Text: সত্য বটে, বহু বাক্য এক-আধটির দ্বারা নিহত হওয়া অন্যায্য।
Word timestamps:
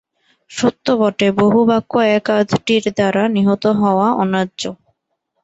সত্য 0.51 0.85
বটে, 0.99 1.27
বহু 1.39 1.59
বাক্য 1.65 1.93
এক-আধটির 2.17 2.83
দ্বারা 2.97 3.23
নিহত 3.35 3.63
হওয়া 3.81 4.07
অন্যায্য। 4.21 4.61